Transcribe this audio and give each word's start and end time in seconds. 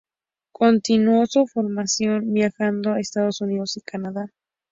Continuó 0.51 1.27
su 1.27 1.45
formación 1.45 2.33
viajando 2.33 2.93
a 2.93 2.99
Estados 2.99 3.39
Unidos 3.41 3.77
y 3.77 3.81
Canadá. 3.81 4.31